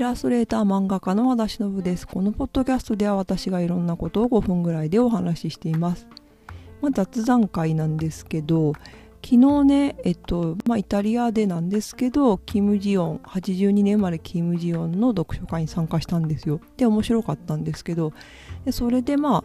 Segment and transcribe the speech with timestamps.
[0.00, 2.08] イラストレーター漫画家の和田忍です。
[2.08, 6.08] このポッドキャストでは私がいろんなことを5分ぐらいでお話ししています。
[6.80, 8.72] まあ、雑談会なんですけど、
[9.22, 16.62] 昨日ね、えっと、まあ、イタリアでなんですけど、キム・ジヨン、82年生まれキム・ジヨンの読書会に参加したんですよ。
[16.78, 18.14] で、面白かったんですけど、
[18.64, 19.44] でそれでま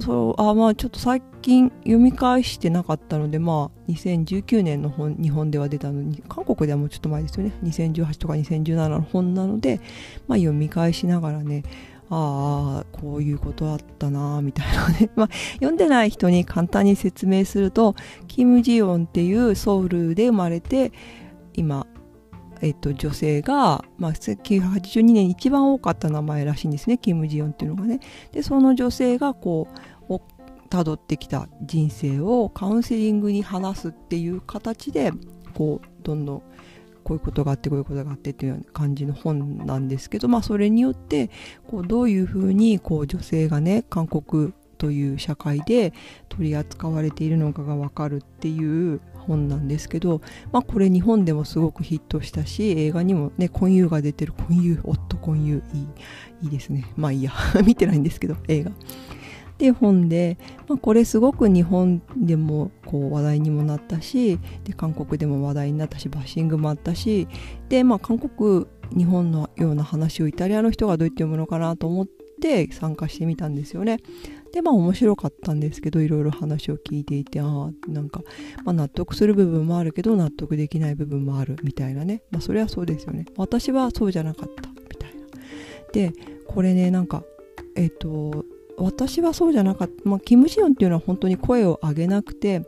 [0.00, 7.52] そうあまあちょっと最近読み返してなかったのでまあ2019年の本日本では出たのに韓国ではもうちょっと前ですよね。
[7.62, 9.80] 2018とか2017の本なので
[10.26, 11.62] まあ読み返しながらね
[12.10, 17.94] ああこういうことあったなみたいなね、 まあ、読んでない人に簡単に説明すると
[18.28, 20.92] キム・ジヨンっていうソウルで生まれて
[21.54, 21.86] 今
[22.64, 28.00] えっと、女性が、まあ、1982年一番多かった名前らしいんですねキム・ジヨンっていうのがね。
[28.32, 29.84] でその女性がこう
[30.74, 35.12] 辿ってきた人生をカウンセリングに話すっていう形で
[35.54, 36.42] こうどんどん
[37.04, 41.30] こういうことがあってこういうことがあってっていうような感じの本なんですけど、まあ、それによって
[41.68, 45.92] こうどういうふうにこう女性がね韓国という社会で
[46.28, 50.20] 取り扱われているのかが分かるっていう本なんですけど、
[50.52, 55.86] まあ、これ日本でもすごくヒットしたし映画にもね婚友が出てる婚友夫婚友いい
[56.42, 56.92] いいですね。
[56.96, 57.32] まあいいや。
[57.64, 58.72] 見てないんですけど映画。
[59.58, 60.36] で本で、
[60.68, 67.28] まあ、これすごく日本でもこう話題にもなったしで韓国でも話題になったしバッシングもあったし
[67.68, 72.23] で、まあ、韓国日本のような話をイタリアの人がどうやって読むのかなと思って
[72.72, 73.98] 参加してみたんですよね。
[74.52, 78.22] でまあ面白かったんですけどいろいろ話を聞いていてああなんか、
[78.64, 82.22] まあ、納得する部分もあるけど納得できない部分もあるみたいなね。
[82.30, 83.26] まあそれはそうですよね。
[83.36, 84.68] 私はそうじゃなかった。
[84.70, 85.26] みたいな。
[85.92, 86.12] で
[86.46, 87.24] これねなんか
[87.74, 88.44] えっ、ー、と
[88.76, 92.62] 私はそうじゃなかった、まあ、キム・ジヨンっていうのは本当に声を上げなくて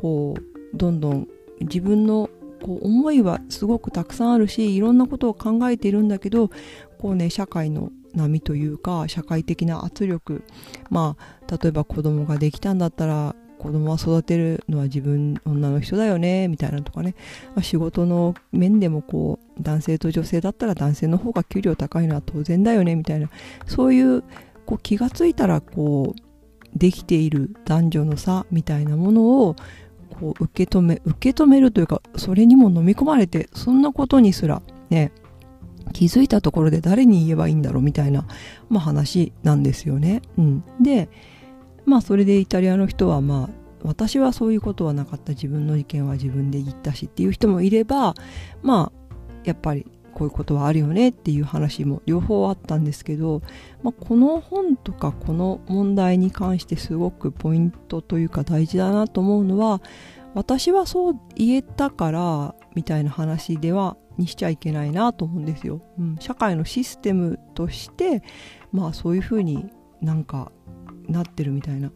[0.00, 1.28] こうどんどん
[1.60, 2.30] 自分の
[2.62, 6.50] こう思いはすごくたくさんあるしいろんなことを考えているんだけど
[6.98, 10.44] こうね社会の波というか社会的な圧力。
[10.90, 17.14] まあ例えば子供ができたんだったら子供は育てるのは自分女の人だよねみたいなとかね、
[17.54, 23.30] まあ、仕事の面でもこう男性と女性だったら男性の方が給料高いのは当然だよねみたいな。
[23.66, 24.22] そういう
[24.66, 29.56] こう気がついたらこうできている男女の差みたいなものを
[30.18, 35.12] こう受け止め受け止めるというかそれにも飲み込まれてそんなことにすらね
[35.92, 38.26] 気づいたところで誰に言えばいいんだろうみたいな、
[38.68, 40.22] まあ、話なんですよね。
[40.38, 41.08] うん、で
[41.84, 43.48] まあそれでイタリアの人はまあ
[43.82, 48.14] 私はそういうことはなかった自分の意見は自分で言ったしっていう人もいれば
[48.62, 53.42] まあやっぱりこういうことはあるよねっていう話も両方あったんですけど、
[53.82, 59.80] まあ、この本とかこの問題に関してすごくポイントというか大事だなと思うのは
[60.34, 65.80] 私はそう言えたからみたいな話ではにしちゃいけないなと思うんですよ。
[65.98, 68.22] うん、社会のシステムとして
[68.72, 69.66] まあそういうふうに
[70.00, 70.52] なんか
[71.08, 71.90] なってるみたいな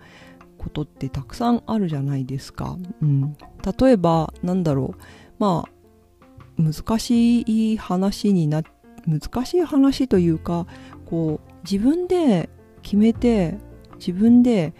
[0.58, 2.76] ことってたくさんあるじゃないですか。
[3.02, 3.36] うん、
[3.78, 5.00] 例えばなんだろう
[5.38, 8.62] まあ難しい話にな
[9.06, 10.66] 難しい話というか
[11.04, 12.48] こう自分で
[12.82, 13.58] 決めて
[13.98, 14.74] 自分で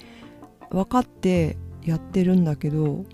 [0.70, 3.04] 分かってやってるんだけど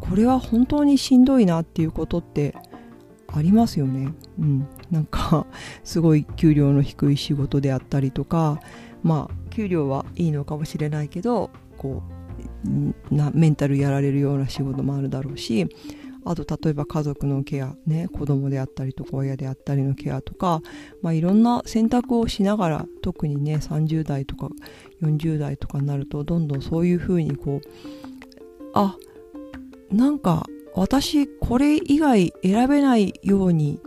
[0.00, 2.54] これは本当にしんどいなっていうことって
[3.32, 4.12] ありますよね。
[4.38, 5.46] うん、なんか
[5.84, 8.60] すごい給料の低い仕事であったりとか
[9.02, 12.02] まあ給料はいいのかもしれないけどこ
[12.64, 15.66] うなメンタルやられるような仕事もあるだろうし
[16.24, 20.60] あと例えば家族のケアね子供であったりとか親であったりのケアとか、
[21.02, 24.48] まあ、いろんな選択をしながら特にね30代とか
[25.02, 27.68] 40代とかになるとどんどんそういうふうにこう
[28.74, 28.96] あ
[29.90, 30.44] なんか
[30.74, 33.80] 私これ以外選べないように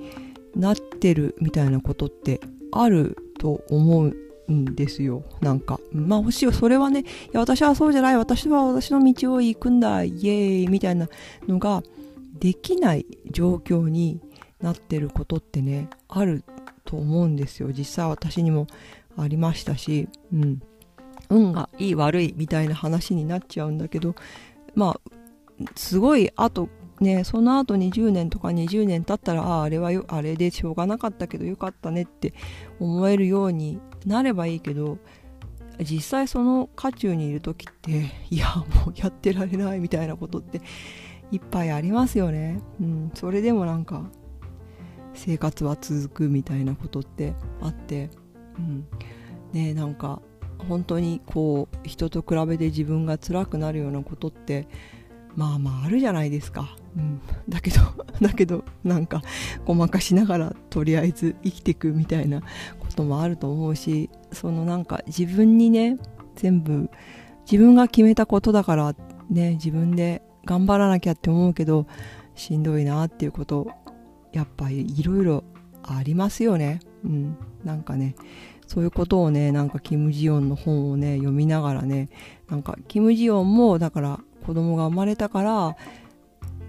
[0.56, 5.24] なってるみたいなことってあると思うんですよ。
[5.42, 5.80] なんか。
[5.92, 8.18] まあもしそれはねいや私はそうじゃない。
[8.18, 10.04] 私は私の道を行くんだ。
[10.04, 11.08] イエーイみたいな
[11.48, 11.84] のが
[12.40, 14.20] できない状況に
[14.62, 16.44] なってることってねある
[16.86, 17.72] と思うんですよ。
[17.72, 18.68] 実際私にも
[19.18, 20.62] ありましたし、うん、
[21.30, 24.16] 運がいい悪いみたいな話になっちゃうんだけど。
[24.76, 25.14] まあ
[25.76, 26.68] すごいあと
[27.04, 32.34] ねその後20年とか20年経ったらあああれはよあれでしょうがなかったけどよかったねって
[32.80, 34.98] 思えるようになればいいけど
[35.80, 40.62] 実際その渦中にいる時っていやもうやってられないみたいなことって
[41.32, 42.62] いっぱいありますよね。
[42.80, 44.04] うん、それでもなんか
[45.16, 48.12] 生活は続くみたいなことってあって、
[48.58, 48.88] うん、
[49.52, 50.22] ねなんか
[50.68, 54.68] 本当にこう人と比べて自分が辛くなるようなことって
[55.36, 56.76] まあまああるじゃないですか。
[56.96, 57.80] うん、だけど、
[58.22, 59.22] だけど、なんか、
[59.66, 62.46] ごまかしながら、とりあえず生きていくみたいなこ
[62.96, 65.98] ともあると思うし、そのなんか自分にね、
[66.36, 66.90] 全部、
[67.52, 68.96] 自分が決めたことだから、
[69.30, 71.88] ね、自分で頑張らなきゃって思うけど、
[72.36, 73.72] しんどいなっていうこと、
[74.32, 75.44] やっぱりいろいろ
[75.84, 76.80] ありますよね。
[77.04, 77.38] うん。
[77.64, 78.16] なんかね、
[78.68, 82.10] そういうことをね、なんかキム・ジヨンの本をね、読みながらね、
[82.50, 85.78] なんかキム・ジヨンも、だから子供が生まれたから、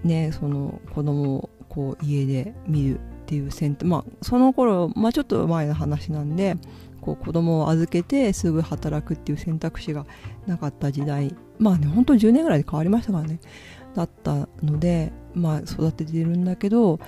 [0.03, 6.57] ね、その子供をこう家で見るっていう選択、まあその頃、まあちょっと前の話なんで、
[7.01, 10.05] こう子供を預けてすぐ働くっていう選択肢が
[10.47, 13.39] なかった時代、まあね、ほんと10年ぐらいで変わりましたからね、
[13.93, 16.99] だったので、まあ育ててるんだけど、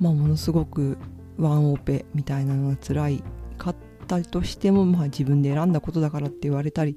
[0.00, 0.98] まあものすごく
[1.38, 3.22] ワンオペみたいなのが辛い
[3.58, 3.76] かっ
[4.06, 6.96] たとしても、まあ自分で選んだことだからって言われたり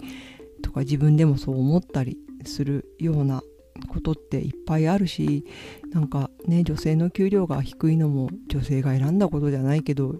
[0.61, 3.43] とか自分でもそう思ったりするような
[3.87, 5.45] ことっていっぱいあるし
[5.91, 10.15] なんかね女性の給料が低いのも女性が選んだことじゃないけど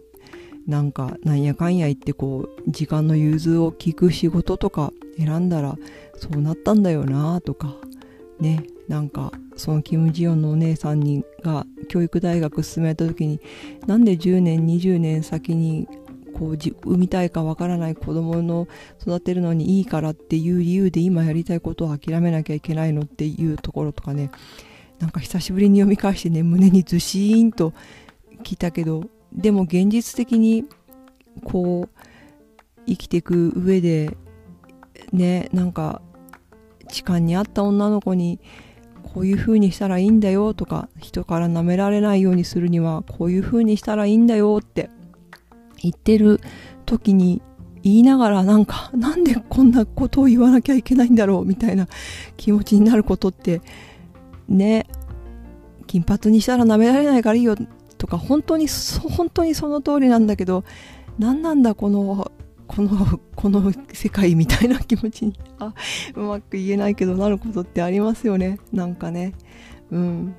[0.68, 5.78] なんかなんやかんや言ってこう時間の融通を聞く仕事とか選んだら
[6.16, 7.76] そうなったんだよなとか
[8.40, 13.40] ねなんかそのキム・ジヨンのお姉さんにが教育大学進めた時に
[13.88, 15.88] なんで10年20年先に
[16.40, 18.70] こう産みたいかわからない子供の
[19.02, 24.32] 育てるのにいいからっていう理由で今やりたいことを諦めなきゃいけないのっていうところとかね。
[25.00, 27.74] なんか久しぶりに読み返してね胸にずしーんと
[28.44, 30.66] きたけどでも現実的に
[31.44, 32.00] こう
[32.86, 34.18] 生きていく上で
[35.14, 36.02] ねなんか
[36.90, 38.42] 痴漢にあった女の子に
[39.14, 44.90] こういう風にしたらいいんだよとか人から舐められないようにするにはこういう風にしたらいいんだよって
[45.82, 46.42] 言ってる
[46.86, 47.42] 時に
[47.84, 51.88] 言いながらなんかなんでこんなことを言わなきゃいけないんだろうみたいな
[52.38, 53.62] 気持ちになることって
[54.48, 54.88] ね
[55.88, 57.56] 金髪にしたら舐められないからいいよ
[57.98, 58.68] とか本当に
[59.16, 60.64] 本当にその通りなんだけど
[61.18, 62.32] 何なんだこの
[62.70, 65.74] このこの世界みたいな気持ちに あ
[66.16, 68.60] うまく言えないけどなることってありますよね。
[68.72, 69.34] なんかね。
[69.90, 70.36] うん。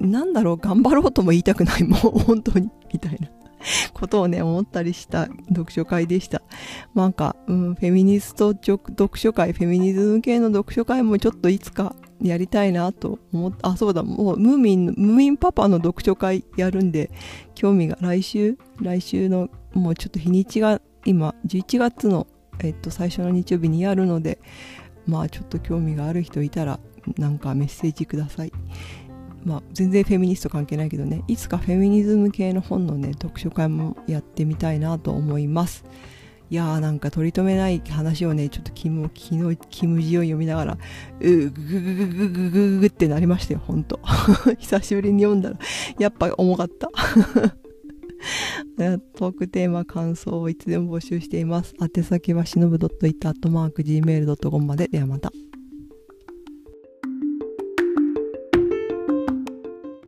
[0.00, 2.68] なんだろう頑張ろうとも言いたくないもう本当に。
[2.92, 3.28] みたいな。
[3.92, 6.42] ことをね、思ったりした読書会でした。
[6.94, 17.10] なんか、うん、フェミニスト読書会、フェミニズム系の読書会もちょっといつかやりたいなと思って、あ、そうだ、もうムーミン、ムーミンパパの読書会やるんで、
[17.54, 22.26] 興味が来週、来週の、もうちょっと日にちが今、11月の、
[22.60, 24.38] えっと、最初の日曜日にやるので、
[25.06, 26.80] まあちょっと興味がある人いたら、
[27.18, 28.52] なんかメッセージください。
[29.44, 35.84] まあ、全然フェミニスト関係ないけどねいつかフェミニズム系の本のね読書会もやってみたいなと思います
[36.50, 40.78] いやーなんか取り留めない話をねちょっとキム昨日キムジを読みながら
[41.20, 44.00] うーグググググググってなりましたよほんと
[44.58, 45.58] 久しぶりに読んだら
[45.98, 46.88] やっぱ重かった
[49.14, 51.74] トークテーマ、感想をいつでも募集しています。
[51.80, 54.88] 宛先はしのぶ .it.gmail.com まで。
[54.88, 55.30] ではまた。